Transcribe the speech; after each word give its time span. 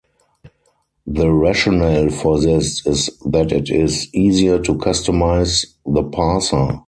The 1.05 1.31
rationale 1.31 2.09
for 2.09 2.39
this 2.41 2.83
is 2.87 3.11
that 3.23 3.51
it 3.51 3.69
is 3.69 4.11
easier 4.15 4.57
to 4.57 4.73
customize 4.73 5.63
the 5.85 6.01
parser. 6.01 6.79